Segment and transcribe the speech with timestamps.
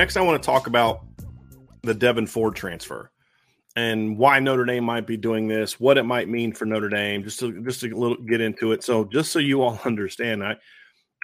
[0.00, 1.04] Next, I want to talk about
[1.82, 3.10] the Devyn Ford transfer
[3.76, 7.22] and why Notre Dame might be doing this, what it might mean for Notre Dame,
[7.22, 8.82] just to just to little, get into it.
[8.82, 10.56] So, just so you all understand, I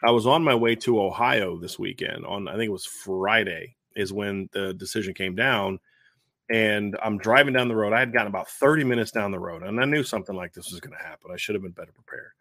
[0.07, 2.27] I was on my way to Ohio this weekend.
[2.27, 5.79] On I think it was Friday is when the decision came down,
[6.51, 7.95] and I'm driving down the road.
[7.95, 10.71] I had gotten about 30 minutes down the road, and I knew something like this
[10.71, 11.31] was going to happen.
[11.33, 12.33] I should have been better prepared.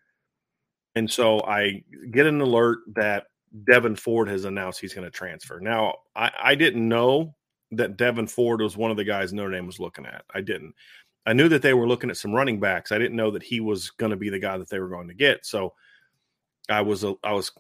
[0.96, 3.28] And so I get an alert that
[3.64, 5.60] Devyn Ford has announced he's going to transfer.
[5.60, 7.36] Now, I, I didn't know
[7.72, 10.24] that Devyn Ford was one of the guys Notre Dame was looking at.
[10.34, 10.74] I didn't.
[11.26, 12.92] I knew that they were looking at some running backs.
[12.92, 15.08] I didn't know that he was going to be the guy that they were going
[15.08, 15.46] to get.
[15.46, 15.74] So
[16.70, 17.52] I was a, I was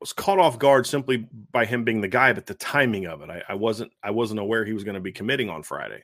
[0.00, 3.28] was caught off guard simply by him being the guy, but the timing of it,
[3.28, 6.02] I, I wasn't I wasn't aware he was going to be committing on Friday.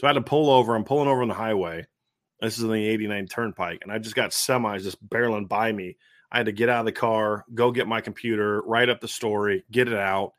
[0.00, 0.74] So I had to pull over.
[0.74, 1.86] I'm pulling over on the highway.
[2.40, 5.96] This is in the 89 Turnpike, and I just got semis just barreling by me
[6.32, 9.08] I had to get out of the car, go get my computer, write up the
[9.08, 10.32] story, get it out,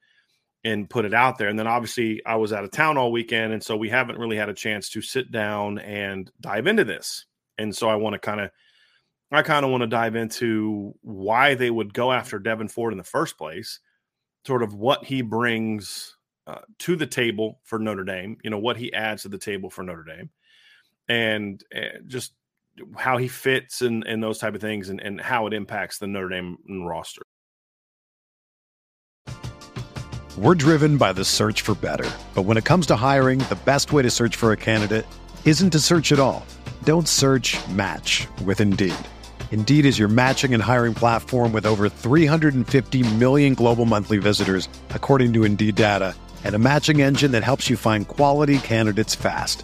[0.64, 1.50] and put it out there.
[1.50, 4.38] And then obviously I was out of town all weekend, and so we haven't really
[4.38, 7.26] had a chance to sit down and dive into this.
[7.60, 8.50] And so I want to kind of
[9.32, 12.98] I kind of want to dive into why they would go after Devyn Ford in
[12.98, 13.80] the first place,
[14.46, 16.16] sort of what he brings
[16.46, 19.72] uh, to the table for Notre Dame, you know, what he adds to the table
[19.72, 20.30] for Notre Dame,
[21.08, 22.34] and uh, just
[22.98, 26.08] how he fits and and those type of things and, and how it impacts the
[26.08, 27.22] Notre Dame roster.
[30.36, 32.10] We're driven by the search for better.
[32.34, 35.06] But when it comes to hiring, the best way to search for a candidate
[35.46, 36.44] isn't to search at all.
[36.84, 38.96] Don't search match with Indeed.
[39.52, 45.34] Indeed is your matching and hiring platform with over 350 million global monthly visitors, according
[45.34, 49.64] to Indeed data, and a matching engine that helps you find quality candidates fast.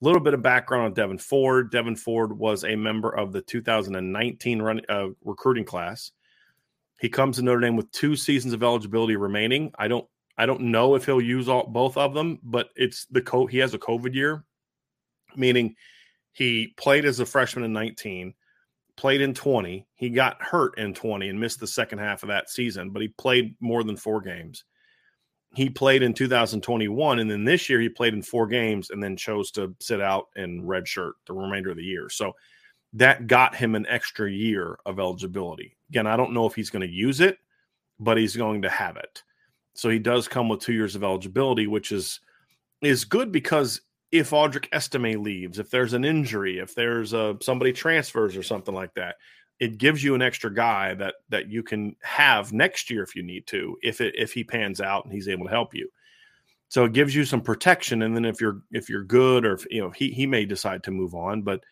[0.00, 1.70] A little bit of background on Devyn Ford.
[1.70, 6.12] Devyn Ford was a member of the 2019 run, uh, recruiting class.
[7.00, 9.72] He comes to Notre Dame with two seasons of eligibility remaining.
[9.78, 10.06] I don't
[10.38, 13.58] I don't know if he'll use all both of them, but it's the co- he
[13.58, 14.44] has a COVID year,
[15.36, 15.74] meaning
[16.32, 18.32] he played as a freshman in 19,
[18.96, 19.86] played in 20.
[19.96, 23.08] He got hurt in 20 and missed the second half of that season, but he
[23.08, 24.64] played more than four games.
[25.54, 29.16] He played in 2021, and then this year he played in four games and then
[29.16, 32.08] chose to sit out in red shirt the remainder of the year.
[32.08, 32.34] So
[32.92, 35.76] that got him an extra year of eligibility.
[35.90, 37.38] Again, I don't know if he's going to use it,
[37.98, 39.22] but he's going to have it.
[39.74, 42.20] So he does come with two years of eligibility, which is
[42.82, 43.80] is good because
[44.10, 48.74] if Audric Estime leaves, if there's an injury, if there's a somebody transfers or something
[48.74, 49.16] like that,
[49.60, 53.22] it gives you an extra guy that that you can have next year if you
[53.22, 55.88] need to, if it if he pans out and he's able to help you.
[56.68, 59.66] So it gives you some protection, and then if you're if you're good or if,
[59.70, 61.62] you know he he may decide to move on, but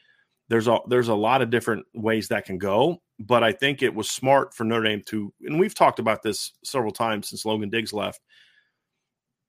[0.49, 3.01] there's a there's a lot of different ways that can go.
[3.21, 6.53] But I think it was smart for Notre Dame to, and we've talked about this
[6.63, 8.21] several times since Logan Diggs left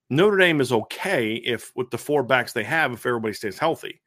[0.09, 4.01] Notre Dame is okay if with the four backs they have, if everybody stays healthy.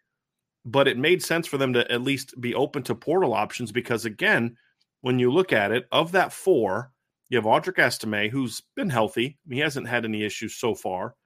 [0.64, 4.04] But it made sense for them to at least be open to portal options because,
[4.04, 4.56] again,
[5.00, 6.92] when you look at it, of that four,
[7.28, 9.38] you have Audric Estime, who's been healthy.
[9.50, 11.16] He hasn't had any issues so far.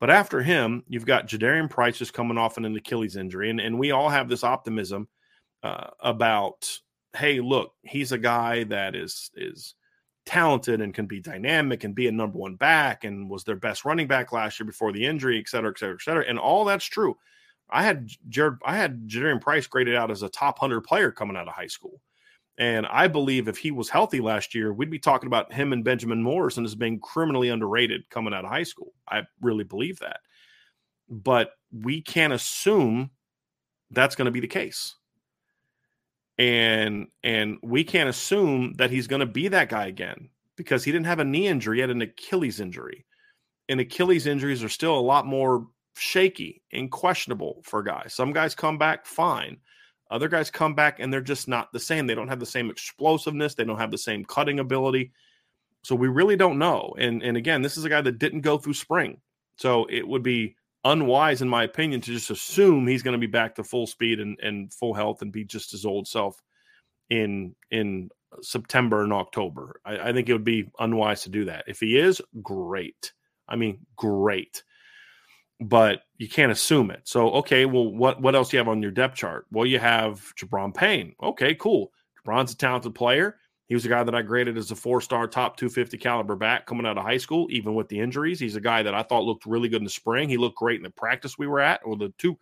[0.00, 3.50] But after him, you've got Jadarian Price just coming off an Achilles injury.
[3.50, 5.06] And, and we all have this optimism
[5.62, 6.66] uh, about,
[7.14, 9.74] hey, look, he's a guy that is is
[10.26, 13.84] talented and can be dynamic and be a number one back and was their best
[13.84, 16.24] running back last year before the injury, et cetera, et cetera, et cetera.
[16.26, 17.16] And all that's true.
[17.72, 21.36] I had Jared, I had Jadarian Price graded out as a top hundred player coming
[21.36, 22.00] out of high school.
[22.58, 25.82] And I believe if he was healthy last year, we'd be talking about him and
[25.82, 28.92] Benjamin Morrison as being criminally underrated coming out of high school.
[29.08, 30.20] I really believe that.
[31.08, 33.10] But we can't assume
[33.90, 34.96] that's going to be the case
[36.40, 40.90] and and we can't assume that he's going to be that guy again because he
[40.90, 43.04] didn't have a knee injury, he had an Achilles injury.
[43.68, 48.14] And Achilles injuries are still a lot more shaky and questionable for guys.
[48.14, 49.58] Some guys come back fine.
[50.10, 52.06] Other guys come back and they're just not the same.
[52.06, 55.12] They don't have the same explosiveness, they don't have the same cutting ability.
[55.82, 56.94] So we really don't know.
[56.98, 59.20] And and again, this is a guy that didn't go through spring.
[59.56, 63.30] So it would be unwise, in my opinion, to just assume he's going to be
[63.30, 66.42] back to full speed and, and full health and be just his old self
[67.08, 68.10] in in
[68.42, 69.80] September and October.
[69.84, 71.64] I, I think it would be unwise to do that.
[71.66, 73.12] If he is, great.
[73.48, 74.62] I mean, great.
[75.60, 77.02] But you can't assume it.
[77.04, 79.46] So, okay, well, what what else do you have on your depth chart?
[79.50, 81.14] Well, you have Gi'Bran Payne.
[81.22, 81.92] Okay, cool.
[82.18, 83.36] Gi'Bran's a talented player.
[83.70, 86.66] He was a guy that I graded as a four star top 250 caliber back
[86.66, 88.40] coming out of high school, even with the injuries.
[88.40, 90.28] He's a guy that I thought looked really good in the spring.
[90.28, 92.36] He looked great in the practice we were at, or the two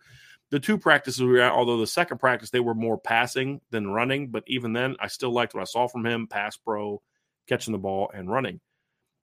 [0.49, 3.91] the two practices we were at, although the second practice they were more passing than
[3.91, 7.01] running, but even then I still liked what I saw from him, pass pro,
[7.47, 8.59] catching the ball and running.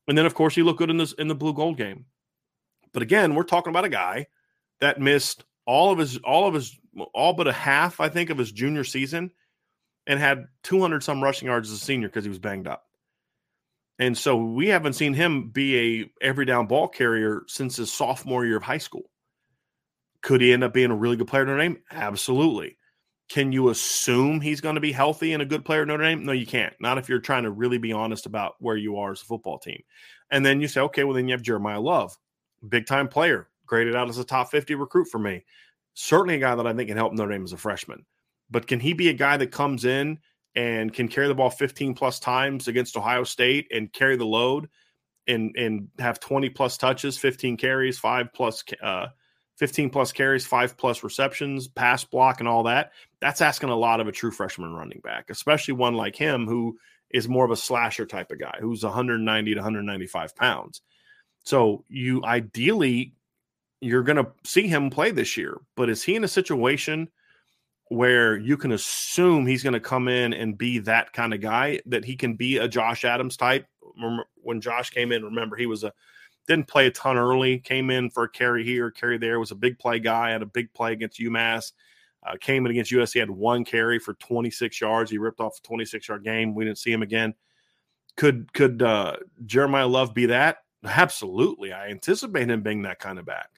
[0.07, 2.05] And then of course he looked good in this in the blue gold game.
[2.97, 4.27] But again, we're talking about a guy
[4.81, 6.75] that missed all of his all of his
[7.13, 9.33] all but a half, I think, of his junior season
[10.07, 12.85] and had 200 some rushing yards as a senior because he was banged up.
[13.99, 18.47] And so we haven't seen him be a every down ball carrier since his sophomore
[18.47, 19.11] year of high school.
[20.23, 21.77] Could he end up being a really good player in Notre Dame?
[21.91, 22.79] Absolutely.
[23.29, 26.25] Can you assume he's going to be healthy and a good player in Notre Dame?
[26.25, 26.73] No, you can't.
[26.81, 29.59] Not if you're trying to really be honest about where you are as a football
[29.59, 29.83] team.
[30.31, 32.17] And then you say, okay, well, then you have Jeremiah Love,
[32.69, 35.45] big time player, graded out as a top 50 recruit for me.
[35.95, 38.05] Certainly a guy that I think can help Notre Dame as a freshman.
[38.51, 40.19] But can he be a guy that comes in
[40.55, 44.69] and can carry the ball 15 plus times against Ohio State and carry the load
[45.27, 49.07] and and have 20 plus touches, 15 carries, five plus uh,
[49.57, 52.93] 15 plus carries, five plus receptions, pass block, and all that.
[53.21, 56.79] That's asking a lot of a true freshman running back, especially one like him who
[57.11, 60.83] is more of a slasher type of guy who's 190 to 195 pounds.
[61.47, 63.15] So you ideally
[63.81, 67.09] you're going to see him play this year, but is he in a situation
[67.89, 71.79] where you can assume he's going to come in and be that kind of guy
[71.87, 73.67] that he can be a Josh Adams type.
[74.43, 75.93] When Josh came in, remember he was a
[76.49, 79.57] didn't play a ton early, came in for a carry here, carry there, was a
[79.57, 81.73] big play guy, had a big play against UMass.
[82.25, 85.13] Uh, came in against USC, had one carry for 26 yards.
[85.13, 86.55] He ripped off a 26 yard game.
[86.57, 87.35] We didn't see him again.
[88.17, 90.59] Could could uh, Jeremiah Love be that?
[90.87, 91.73] Absolutely.
[91.73, 93.51] I anticipate him being that kind of back.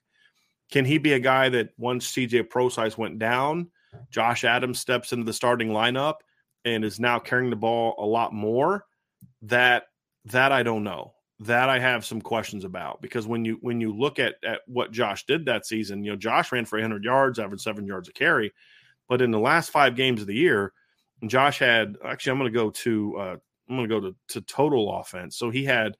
[0.71, 3.71] Can he be a guy that once CJ Prosise went down,
[4.11, 6.17] Josh Adams steps into the starting lineup
[6.65, 8.85] and is now carrying the ball a lot more.
[9.43, 9.85] That
[10.27, 11.15] that I don't know.
[11.41, 14.91] That I have some questions about because when you when you look at at what
[14.91, 18.13] Josh did that season, you know Josh ran for 100 yards, averaged seven yards a
[18.13, 18.53] carry,
[19.09, 20.73] but in the last five games of the year,
[21.27, 23.37] Josh had actually I'm going to go to uh,
[23.71, 25.37] I'm going to go to to total offense.
[25.37, 25.97] So he had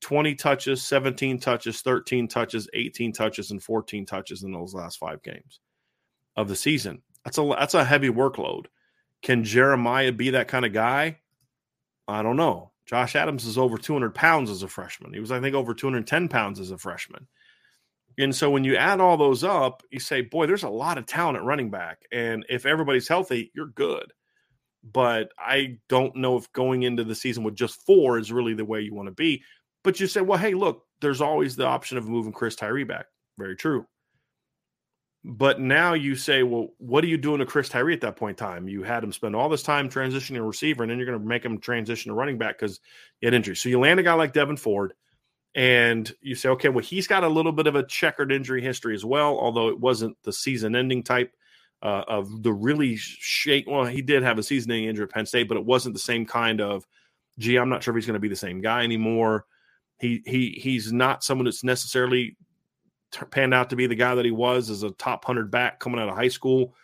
[0.00, 5.22] 20 touches, 17 touches, 13 touches, 18 touches, and 14 touches in those last five
[5.22, 5.60] games
[6.36, 7.02] of the season.
[7.24, 8.66] That's a that's a heavy workload.
[9.22, 11.18] Can Jeremiah be that kind of guy?
[12.06, 12.72] I don't know.
[12.86, 15.12] Josh Adams is over 200 pounds as a freshman.
[15.12, 17.26] He was, I think, over 210 pounds as a freshman.
[18.16, 21.06] And so when you add all those up, you say, boy, there's a lot of
[21.06, 22.02] talent at running back.
[22.10, 24.12] And if everybody's healthy, you're good.
[24.82, 28.64] But I don't know if going into the season with just four is really the
[28.64, 29.42] way you want to be.
[29.84, 33.06] But you say, well, hey, look, there's always the option of moving Chris Tyree back.
[33.38, 33.86] Very true.
[35.24, 38.40] But now you say, well, what are you doing to Chris Tyree at that point
[38.40, 38.68] in time?
[38.68, 41.26] You had him spend all this time transitioning a receiver, and then you're going to
[41.26, 42.80] make him transition to running back because
[43.20, 43.56] he had injury.
[43.56, 44.94] So you land a guy like Devyn Ford–
[45.54, 48.94] and you say, okay, well, he's got a little bit of a checkered injury history
[48.94, 51.32] as well, although it wasn't the season ending type
[51.82, 53.66] uh, of the really shake.
[53.66, 56.00] Well, he did have a season ending injury at Penn State, but it wasn't the
[56.00, 56.86] same kind of,
[57.38, 59.46] gee, I'm not sure if he's going to be the same guy anymore.
[59.98, 62.36] He, he, he's not someone that's necessarily
[63.30, 66.00] panned out to be the guy that he was as a top 100 back coming
[66.00, 66.74] out of high school,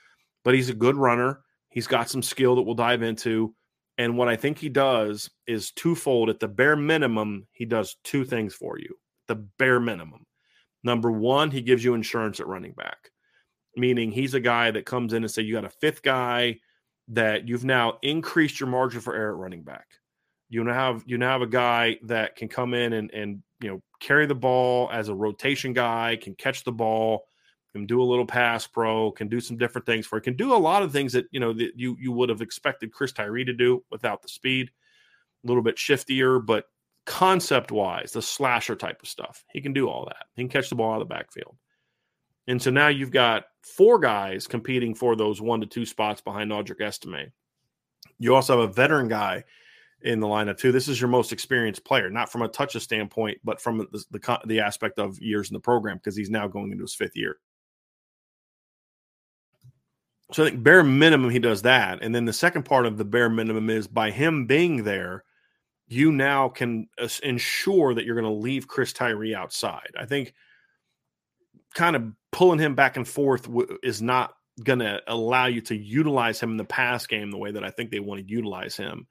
[0.42, 1.40] but he's a good runner.
[1.68, 3.54] He's got some skill that we'll dive into.
[3.98, 6.28] And what I think he does is twofold.
[6.28, 8.96] At the bare minimum, he does two things for you.
[9.28, 10.26] The bare minimum.
[10.82, 13.10] Number one, he gives you insurance at running back,
[13.76, 16.58] meaning he's a guy that comes in and say you got a fifth guy
[17.08, 19.86] that you've now increased your margin for error at running back.
[20.48, 23.70] You now have you now have a guy that can come in and and you
[23.70, 27.24] know carry the ball as a rotation guy, can catch the ball,
[27.72, 30.54] can do a little pass pro, can do some different things for it, can do
[30.54, 33.44] a lot of things that you know that you you would have expected Chris Tyree
[33.44, 34.70] to do without the speed,
[35.44, 36.66] a little bit shiftier, but
[37.06, 40.26] concept wise, the slasher type of stuff, he can do all that.
[40.34, 41.56] He can catch the ball out of the backfield.
[42.46, 46.50] And so now you've got four guys competing for those one to two spots behind
[46.50, 47.32] Audric Estime.
[48.18, 49.44] You also have a veteran guy
[50.04, 50.70] in the lineup too.
[50.70, 54.40] This is your most experienced player, not from a touches standpoint, but from the, the,
[54.44, 57.38] the aspect of years in the program because he's now going into his fifth year.
[60.32, 63.04] So I think bare minimum he does that, and then the second part of the
[63.04, 65.24] bare minimum is by him being there,
[65.86, 66.88] you now can
[67.22, 69.90] ensure that you're going to leave Chris Tyree outside.
[69.98, 70.34] I think
[71.74, 73.48] kind of pulling him back and forth
[73.82, 77.50] is not going to allow you to utilize him in the pass game the way
[77.50, 79.06] that I think they want to utilize him.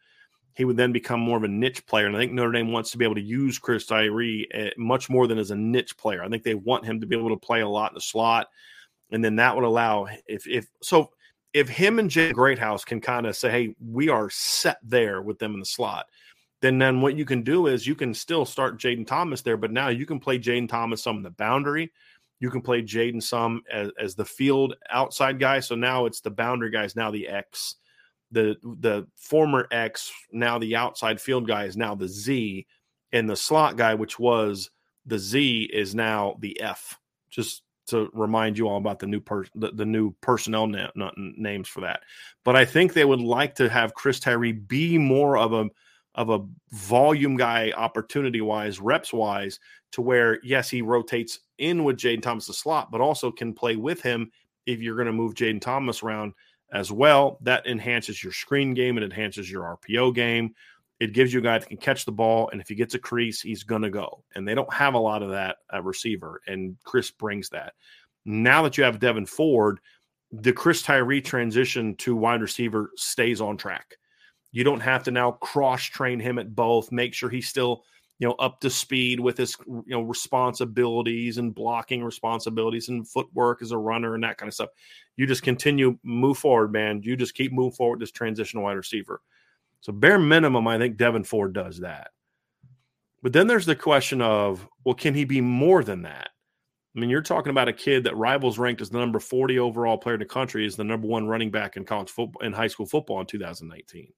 [0.55, 2.91] He would then become more of a niche player, and I think Notre Dame wants
[2.91, 6.23] to be able to use Chris Tyree eh, much more than as a niche player.
[6.23, 8.47] I think they want him to be able to play a lot in the slot
[9.13, 11.11] and then that would allow if if so
[11.53, 15.37] if him and Jay Greathouse can kind of say, hey, we are set there with
[15.37, 16.07] them in the slot,
[16.61, 19.71] then then what you can do is you can still start Jayden Thomas there, but
[19.71, 21.91] now you can play Jayden Thomas some in the boundary.
[22.39, 25.59] You can play Jayden some as, as the field outside guy.
[25.59, 27.75] So now it's the boundary guys, now the X.
[28.33, 32.65] The the former X, now the outside field guy is now the Z,
[33.11, 34.69] and the slot guy, which was
[35.05, 36.99] the Z, is now the F.
[37.29, 41.67] Just to remind you all about the new per- the, the new personnel na- names
[41.67, 42.01] for that.
[42.45, 45.69] But I think they would like to have Chris Tyree be more of a
[46.15, 49.59] of a volume guy opportunity wise, reps wise,
[49.91, 53.75] to where yes, he rotates in with Jayden Thomas the slot, but also can play
[53.75, 54.31] with him
[54.65, 56.33] if you're going to move Jayden Thomas around
[56.73, 57.37] as well.
[57.41, 60.53] That enhances your screen game, it enhances your RPO game.
[60.99, 62.99] It gives you a guy that can catch the ball, and if he gets a
[62.99, 64.23] crease, he's going to go.
[64.35, 67.73] And they don't have a lot of that at receiver, and Chris brings that.
[68.25, 69.79] Now that you have Devyn Ford,
[70.31, 73.97] the Chris Tyree transition to wide receiver stays on track.
[74.51, 76.91] You don't have to now cross train him at both.
[76.91, 77.83] Make sure he's still,
[78.19, 83.61] you know, up to speed with his, you know, responsibilities and blocking responsibilities and footwork
[83.61, 84.69] as a runner and that kind of stuff.
[85.17, 87.01] You just continue move forward, man.
[87.03, 89.21] You just keep moving forward this transitional wide receiver.
[89.81, 92.11] So bare minimum, I think devyn Ford does that.
[93.21, 96.29] But then there's the question of, well, can he be more than that?
[96.95, 99.97] I mean, you're talking about a kid that rivals ranked as the number 40 overall
[99.97, 102.67] player in the country, is the number one running back in college football in high
[102.67, 104.13] school football in 2019.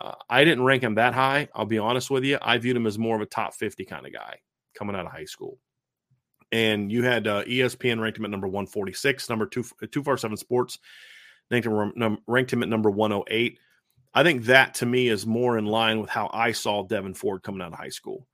[0.00, 1.48] Uh, I didn't rank him that high.
[1.54, 2.38] I'll be honest with you.
[2.42, 4.38] I viewed him as more of a top 50 kind of guy
[4.76, 5.58] coming out of high school.
[6.52, 10.78] And you had uh, ESPN ranked him at number 146, number two, 247 Sports
[11.50, 13.58] ranked him, ranked him at number 108.
[14.14, 17.42] I think that to me is more in line with how I saw Devyn Ford
[17.42, 18.26] coming out of high school.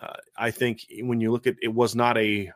[0.00, 2.50] Uh, I think when you look at it, was not a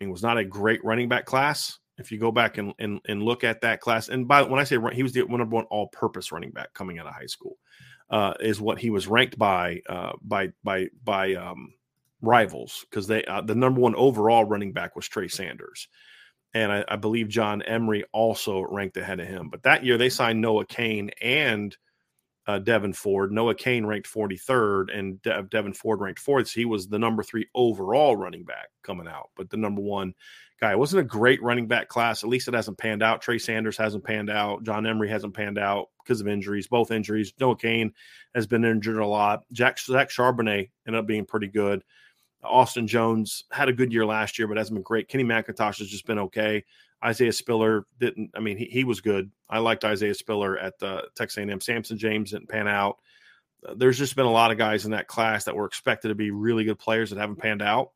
[0.00, 1.78] it was not a great running back class.
[1.98, 4.64] If you go back and, and, and look at that class, and by when I
[4.64, 7.56] say he was the number one all purpose running back coming out of high school,
[8.10, 11.74] uh, is what he was ranked by uh, by by by um,
[12.20, 15.88] rivals because they uh, the number one overall running back was Trey Sanders
[16.54, 19.48] and I, I, believe John Emery also ranked ahead of him.
[19.48, 21.76] But that year they signed Noah Cain and
[22.46, 23.30] uh, Devyn Ford.
[23.30, 26.48] Noah Cain ranked 43rd, and De- Devyn Ford ranked fourth.
[26.48, 30.14] So he was the number three overall running back coming out, but the number one
[30.60, 30.72] guy.
[30.72, 32.22] It wasn't a great running back class.
[32.22, 33.22] At least it hasn't panned out.
[33.22, 34.62] Trey Sanders hasn't panned out.
[34.62, 37.32] John Emery hasn't panned out because of injuries, both injuries.
[37.40, 37.92] Noah Cain
[38.34, 39.44] has been injured a lot.
[39.52, 41.82] Jack Zach Charbonnet ended up being pretty good.
[42.42, 45.08] Austin Jones had a good year last year, but hasn't been great.
[45.08, 46.64] Kenny McIntosh has just been okay.
[47.04, 48.30] Isaiah Spiller didn't.
[48.34, 49.30] I mean, he, he was good.
[49.48, 51.60] I liked Isaiah Spiller at uh, Texas A&M.
[51.60, 52.98] Samson James didn't pan out.
[53.76, 56.30] There's just been a lot of guys in that class that were expected to be
[56.30, 57.92] really good players that haven't panned out,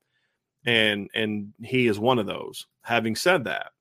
[0.64, 2.66] and and he is one of those.
[2.82, 3.72] Having said that,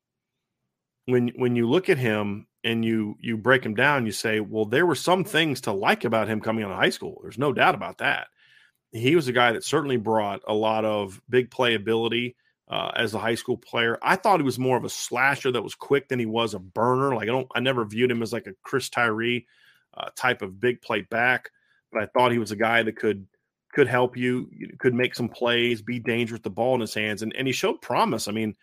[1.05, 4.65] when when you look at him and you you break him down, you say, well,
[4.65, 7.19] there were some things to like about him coming out of high school.
[7.21, 8.27] There's no doubt about that.
[8.91, 12.35] He was a guy that certainly brought a lot of big playability
[12.69, 13.97] uh, as a high school player.
[14.01, 16.59] I thought he was more of a slasher that was quick than he was a
[16.59, 17.15] burner.
[17.15, 19.47] Like I don't, I never viewed him as like a Chris Tyree
[19.95, 21.49] uh, type of big play back,
[21.91, 23.27] but I thought he was a guy that could
[23.74, 27.22] could help you, could make some plays, be dangerous with the ball in his hands,
[27.22, 28.27] and and he showed promise.
[28.27, 28.56] I mean,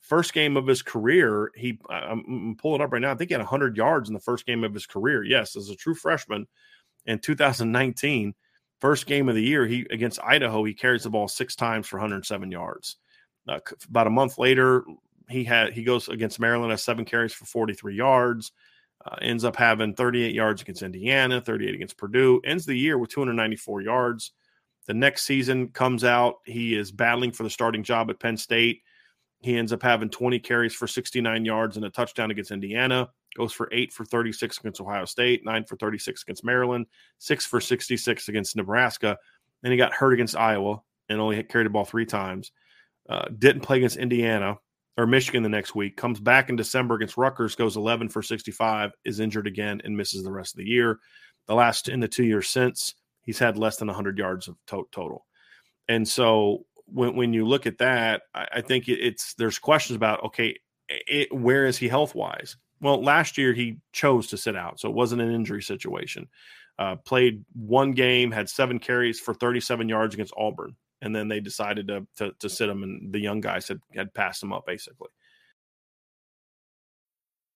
[0.00, 3.12] first game of his career, he I'm, pulling up right now.
[3.12, 5.22] I think he had 100 yards in the first game of his career.
[5.24, 6.46] Yes, as a true freshman
[7.06, 8.34] in 2019.
[8.80, 11.96] First game of the year, he against Idaho, he carries the ball six times for
[11.96, 12.96] 107 yards.
[13.48, 14.84] Uh, about a month later,
[15.28, 18.52] he had he goes against Maryland, has seven carries for 43 yards.
[19.04, 22.40] Uh, ends up having 38 yards against Indiana, 38 against Purdue.
[22.44, 24.32] Ends the year with 294 yards.
[24.86, 28.82] The next season comes out, he is battling for the starting job at Penn State.
[29.40, 33.08] He ends up having 20 carries for 69 yards and a touchdown against Indiana.
[33.36, 36.86] Goes for eight for 36 against Ohio State, nine for 36 against Maryland,
[37.18, 39.16] six for 66 against Nebraska.
[39.62, 42.52] Then he got hurt against Iowa and only carried the ball three times.
[43.08, 44.58] Uh, didn't play against Indiana
[44.96, 45.96] or Michigan the next week.
[45.96, 50.22] Comes back in December against Rutgers, goes 11 for 65, is injured again, and misses
[50.22, 51.00] the rest of the year.
[51.46, 54.88] The last in the two years since, he's had less than 100 yards of to-
[54.92, 55.26] total.
[55.88, 59.96] And so when, when you look at that, I, I think it, it's there's questions
[59.96, 60.56] about okay,
[60.88, 62.56] it, where is he health wise?
[62.80, 66.28] Well, last year he chose to sit out, so it wasn't an injury situation.
[66.78, 71.40] Uh, played one game, had seven carries for 37 yards against Auburn and then they
[71.40, 74.64] decided to, to, to sit him, and the young guys had had passed him up
[74.64, 75.08] basically.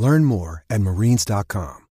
[0.00, 1.86] Learn more at marines.com.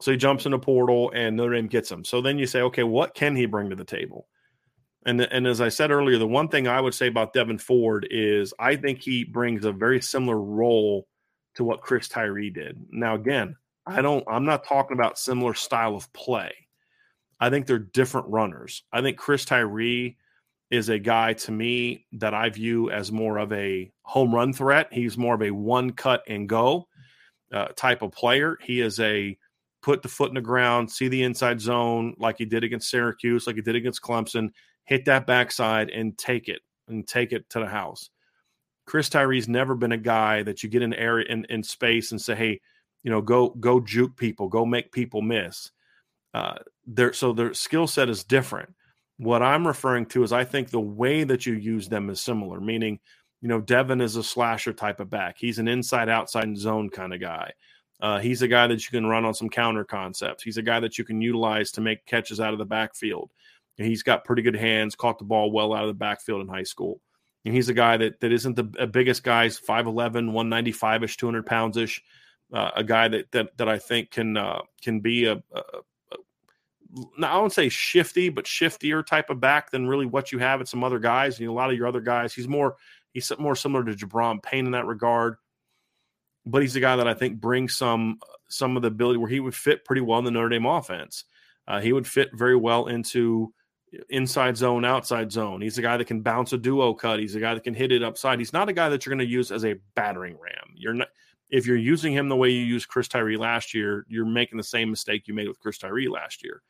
[0.00, 2.04] So he jumps in a portal and Notre Dame gets him.
[2.04, 4.26] So then you say, okay, what can he bring to the table?
[5.06, 8.08] And, and as I said earlier, the one thing I would say about Devyn Ford
[8.10, 11.06] is I think he brings a very similar role
[11.54, 12.84] to what Chris Tyree did.
[12.90, 13.54] Now, again,
[13.86, 16.52] I don't, I'm not talking about similar style of play.
[17.38, 18.82] I think they're different runners.
[18.92, 20.16] I think Chris Tyree
[20.72, 24.88] is a guy to me that I view as more of a home run threat.
[24.90, 26.88] He's more of a one cut and go
[27.52, 28.56] uh, type of player.
[28.62, 29.36] He is a
[29.82, 33.46] put the foot in the ground, see the inside zone like he did against Syracuse,
[33.46, 34.48] like he did against Clemson,
[34.84, 38.08] hit that backside and take it and take it to the house.
[38.86, 42.20] Chris Tyree's never been a guy that you get in area in, in space and
[42.20, 42.60] say, hey,
[43.02, 45.70] you know, go go juke people, go make people miss.
[46.32, 46.54] Uh,
[46.86, 48.74] there, so their skill set is different.
[49.18, 52.60] What I'm referring to is I think the way that you use them is similar,
[52.60, 52.98] meaning,
[53.40, 55.36] you know, Devyn is a slasher type of back.
[55.38, 57.52] He's an inside outside zone kind of guy.
[58.00, 60.42] Uh, he's a guy that you can run on some counter concepts.
[60.42, 63.30] He's a guy that you can utilize to make catches out of the backfield.
[63.78, 66.48] And he's got pretty good hands, caught the ball well out of the backfield in
[66.48, 67.00] high school.
[67.44, 71.76] And he's a guy that that isn't the biggest guy, 5'11, 195 ish, 200 pounds
[71.76, 72.02] ish.
[72.52, 75.62] Uh, a guy that, that that I think can uh, can be a, a,
[77.22, 80.68] I won't say shifty, but shiftier type of back than really what you have at
[80.68, 81.40] some other guys.
[81.40, 82.76] You know, a lot of your other guys, he's more
[83.12, 85.36] he's more similar to Gi'Bran Payne in that regard.
[86.44, 89.40] But he's a guy that I think brings some some of the ability where he
[89.40, 91.24] would fit pretty well in the Notre Dame offense.
[91.66, 93.54] Uh, he would fit very well into
[94.08, 95.60] inside zone, outside zone.
[95.60, 97.20] He's a guy that can bounce a duo cut.
[97.20, 98.38] He's a guy that can hit it upside.
[98.38, 100.74] He's not a guy that you're going to use as a battering ram.
[100.74, 101.08] You're not
[101.52, 104.64] if you're using him the way you used Chris Tyree last year, you're making the
[104.64, 106.62] same mistake you made with Chris Tyree last year.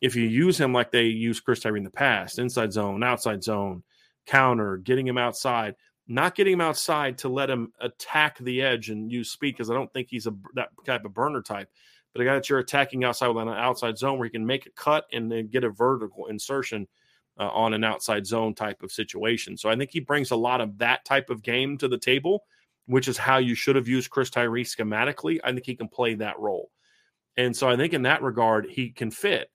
[0.00, 3.42] If you use him like they used Chris Tyree in the past, inside zone, outside
[3.42, 3.82] zone,
[4.26, 5.74] counter, getting him outside,
[6.08, 9.74] not getting him outside to let him attack the edge and use speed because I
[9.74, 11.68] don't think he's a that type of burner type.
[12.12, 14.66] But a guy that you're attacking outside with an outside zone where he can make
[14.66, 16.88] a cut and then get a vertical insertion
[17.38, 19.56] uh, on an outside zone type of situation.
[19.56, 22.44] So I think he brings a lot of that type of game to the table
[22.90, 25.38] which is how you should have used Chris Tyree schematically.
[25.44, 26.70] I think he can play that role.
[27.36, 29.48] And so I think in that regard, he can fit.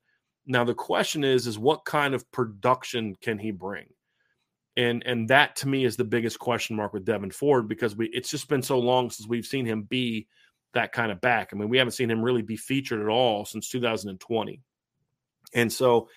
[0.46, 3.86] Now the question is, is what kind of production can he bring?
[4.76, 8.08] And and that to me is the biggest question mark with Devyn Ford because we
[8.08, 10.26] it's just been so long since we've seen him be
[10.74, 11.50] that kind of back.
[11.52, 14.60] I mean, we haven't seen him really be featured at all since 2020.
[15.54, 16.08] And so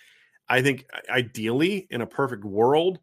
[0.49, 2.99] I think ideally in a perfect world,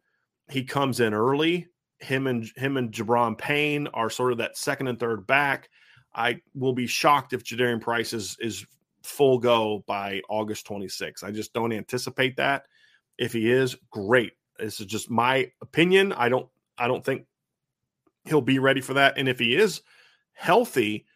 [0.51, 4.89] he comes in early him and him and Gi'Bran Payne are sort of that second
[4.89, 5.71] and third back.
[6.15, 8.67] I will be shocked if Jadarian Price is is
[9.07, 11.25] full go by August 26th.
[11.25, 12.67] I just don't anticipate that.
[13.19, 14.33] If he is, great.
[14.59, 16.13] This is just my opinion.
[16.13, 17.27] I don't I don't think
[18.25, 19.17] he'll be ready for that.
[19.17, 19.83] And if he is
[20.33, 21.07] healthy,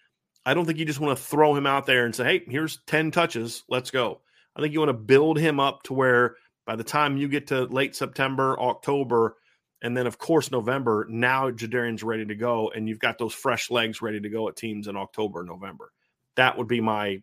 [0.46, 2.79] I don't think you just want to throw him out there and say, "Hey, here's
[2.87, 4.22] 10 touches, let's go."
[4.57, 7.48] I think you want to build him up to where by the time you get
[7.48, 9.37] to late September, October,
[9.83, 13.70] and then, of course, November, now Jadarian's ready to go, and you've got those fresh
[13.70, 15.92] legs ready to go at teams in October, November.
[16.37, 17.22] That would be my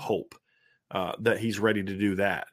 [0.00, 0.34] hope
[0.90, 2.46] uh, that he's ready to do that.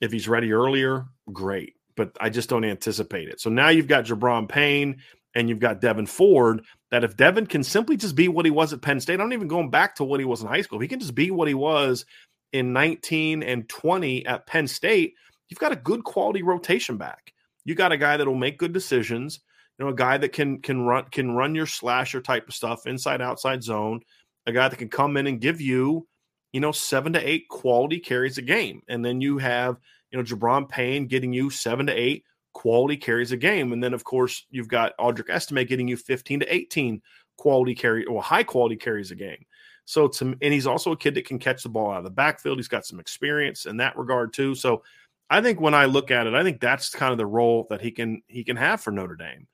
[0.00, 3.40] If he's ready earlier, great, but I just don't anticipate it.
[3.40, 4.96] So now you've got Gi'Bran Payne
[5.34, 6.64] and you've got Devyn Ford.
[6.90, 9.48] That if Devyn can simply just be what he was at Penn State, I'm even
[9.48, 10.78] going back to what he was in high school.
[10.78, 12.04] If he can just be what he was
[12.52, 15.14] in 19 and 20 at Penn State,
[15.48, 19.40] you've got a good quality rotation back you got a guy that'll make good decisions.
[19.78, 22.86] You know, a guy that can can run can run your slasher type of stuff
[22.86, 24.00] inside outside zone.
[24.46, 26.06] A guy that can come in and give you,
[26.54, 29.76] you know, seven to eight quality carries a game, and then you have
[30.12, 33.92] you know Gi'Bran Payne getting you seven to eight quality carries a game, and then
[33.92, 37.02] of course you've got Audric Estime getting you fifteen to eighteen
[37.36, 39.44] quality carry or high quality carries a game.
[39.84, 42.10] So to and he's also a kid that can catch the ball out of the
[42.10, 42.58] backfield.
[42.58, 44.54] He's got some experience in that regard too.
[44.54, 44.84] So
[45.30, 47.80] I think when I look at it, I think that's kind of the role that
[47.80, 49.48] he can he can have for Notre Dame.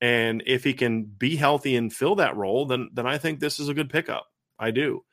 [0.00, 3.60] And if he can be healthy and fill that role, then then I think this
[3.60, 4.26] is a good pickup.
[4.58, 5.04] I do.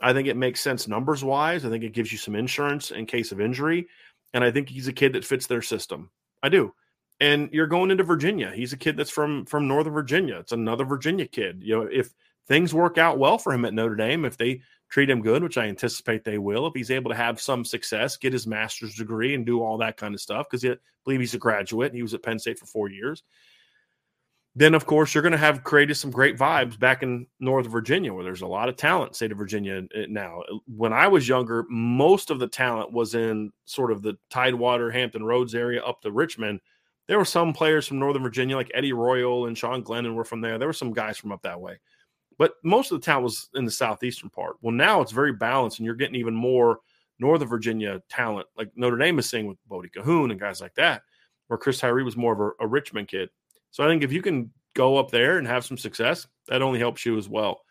[0.00, 1.64] I think it makes sense numbers wise.
[1.64, 3.88] I think it gives you some insurance in case of injury.
[4.32, 6.10] And I think he's a kid that fits their system.
[6.42, 6.74] I do.
[7.20, 8.50] And you're going into Virginia.
[8.52, 10.38] He's a kid that's from from Northern Virginia.
[10.38, 11.62] It's another Virginia kid.
[11.62, 12.12] You know, if
[12.48, 15.56] things work out well for him at Notre Dame, if they treat him good, which
[15.56, 19.34] I anticipate they will, if he's able to have some success, get his master's degree,
[19.34, 21.94] and do all that kind of stuff, because I believe he's a graduate.
[21.94, 23.22] He was at Penn State for four years.
[24.56, 28.14] Then, of course, you're going to have created some great vibes back in Northern Virginia,
[28.14, 30.42] where there's a lot of talent, state of Virginia uh, now.
[30.66, 35.24] When I was younger, most of the talent was in sort of the Tidewater, Hampton
[35.24, 36.60] Roads area up to Richmond.
[37.08, 40.40] There were some players from Northern Virginia, like Eddie Royal and Sean Glennon, were from
[40.40, 40.56] there.
[40.56, 41.78] There were some guys from up that way
[42.38, 44.56] but most of the town was in the southeastern part.
[44.60, 46.80] Well, now it's very balanced, and you're getting even more
[47.18, 51.02] Northern Virginia talent, like Notre Dame is seeing with Bodie Kahoun and guys like that,
[51.46, 53.30] where Chris Tyree was more of a, a Richmond kid.
[53.74, 56.78] So I think if you can go up there and have some success, that only
[56.78, 57.62] helps you as well.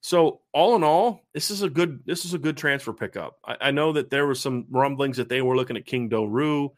[0.00, 3.36] So all in all, this is a good this is a good transfer pickup.
[3.44, 6.70] I, I know that there was some rumblings that they were looking at King Doerue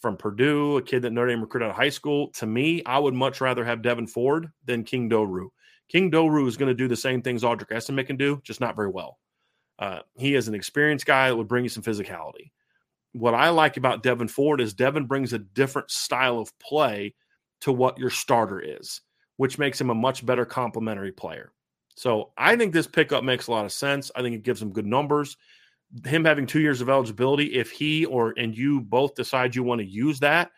[0.00, 2.28] from Purdue, a kid that Notre Dame recruited out of high school.
[2.32, 5.48] To me, I would much rather have Devyn Ford than King Doerue.
[5.88, 8.76] King Doerue is going to do the same things Audric Estime can do, just not
[8.76, 9.18] very well.
[9.78, 12.50] Uh, he is an experienced guy that would bring you some physicality.
[13.12, 17.14] What I like about Devyn Ford is Devyn brings a different style of play
[17.62, 19.00] to what your starter is,
[19.36, 21.52] which makes him a much better complementary player.
[21.96, 24.10] So I think this pickup makes a lot of sense.
[24.14, 25.36] I think it gives him good numbers.
[26.04, 29.80] Him having two years of eligibility, if he or and you both decide you want
[29.80, 30.50] to use that,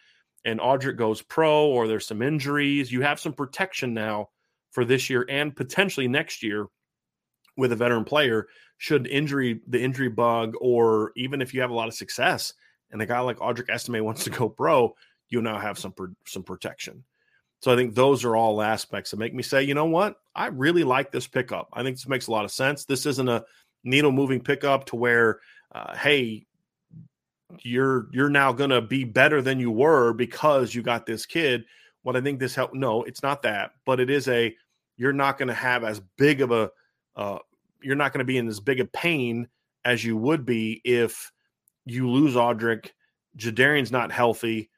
[0.45, 4.29] and Audric goes pro or there's some injuries, you have some protection now
[4.71, 6.67] for this year and potentially next year
[7.57, 8.47] with a veteran player
[8.79, 12.53] should injury the injury bug or even if you have a lot of success
[12.91, 14.95] and a guy like Audric Estime wants to go pro,
[15.35, 15.93] you now have some
[16.25, 17.05] some protection.
[17.61, 20.47] So I think those are all aspects that make me say, you know what, I
[20.47, 21.69] really like this pickup.
[21.73, 22.85] I think this makes a lot of sense.
[22.85, 23.45] This isn't a
[23.85, 25.41] needle moving pickup to where,
[25.75, 26.47] uh, hey,
[27.61, 31.65] you're you're now to be better than you were because you got this kid.
[32.03, 34.55] What I think this help no, it's not that, but it is a
[34.97, 36.71] you're not to have as big of a
[37.17, 37.39] uh,
[37.83, 39.49] you're not to be in as big a pain
[39.85, 41.31] as you would be if
[41.87, 42.91] you lose Audric
[43.37, 44.71] Jadarian's not healthy,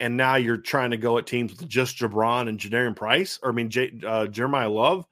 [0.00, 3.50] and now you're trying to go at teams with just Gi'Bran and Jadarian Price, or
[3.50, 5.06] I mean J, uh, Jeremiah Love.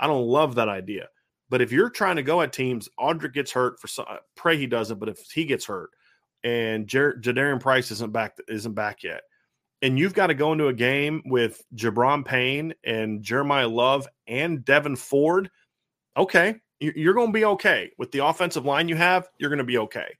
[0.00, 1.08] I don't love that idea.
[1.48, 4.66] But if you're trying to go at teams, Audric gets hurt for some, pray he
[4.66, 5.90] doesn't, but if he gets hurt
[6.42, 9.22] and Jer- Jadarian Price isn't back isn't back yet,
[9.82, 14.60] and you've got to go into a game with Gi'Bran Payne and Jeremiah Love and
[14.60, 15.50] Devyn Ford,
[16.16, 19.28] okay, you're going to be okay with the offensive line you have.
[19.38, 20.16] You're going to be okay,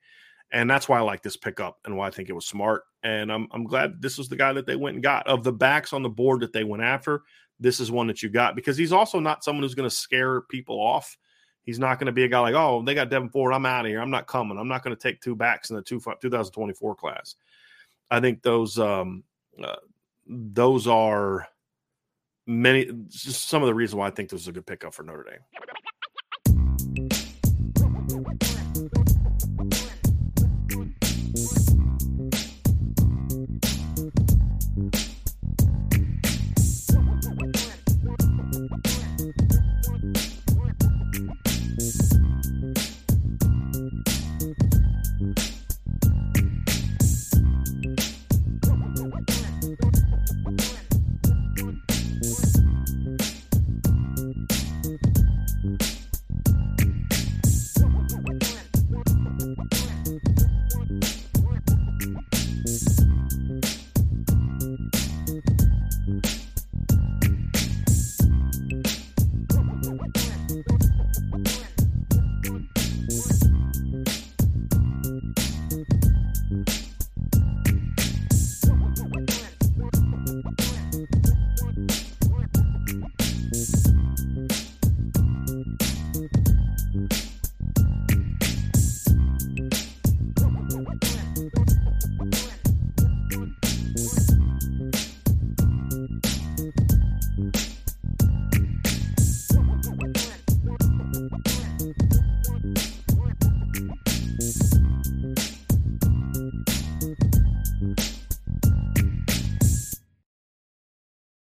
[0.53, 2.85] and that's why I like this pickup and why I think it was smart.
[3.03, 5.53] And I'm I'm glad this was the guy that they went and got of the
[5.53, 7.23] backs on the board that they went after.
[7.59, 10.43] This is one that you got because he's also not someone who's going to scare
[10.43, 11.17] people off.
[11.63, 13.55] He's not going to be a guy like, oh, they got Devyn Ford.
[13.55, 14.01] I'm out of here.
[14.01, 14.59] I'm not coming.
[14.59, 17.37] I'm not going to take two backs in the two, 2024 class.
[18.11, 19.25] I think those um,
[19.63, 19.77] uh,
[20.27, 21.49] those are
[22.47, 25.25] many some of the reasons why I think this is a good pickup for Notre
[25.25, 25.41] Dame.